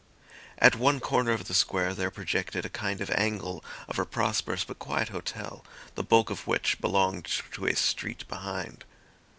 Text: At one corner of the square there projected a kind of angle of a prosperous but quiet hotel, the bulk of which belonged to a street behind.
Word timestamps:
At 0.57 0.73
one 0.75 0.99
corner 0.99 1.29
of 1.31 1.47
the 1.47 1.53
square 1.53 1.93
there 1.93 2.09
projected 2.09 2.65
a 2.65 2.69
kind 2.69 3.01
of 3.01 3.11
angle 3.11 3.63
of 3.87 3.99
a 3.99 4.05
prosperous 4.07 4.63
but 4.63 4.79
quiet 4.79 5.09
hotel, 5.09 5.63
the 5.93 6.03
bulk 6.03 6.31
of 6.31 6.47
which 6.47 6.81
belonged 6.81 7.25
to 7.51 7.67
a 7.67 7.75
street 7.75 8.27
behind. 8.27 8.83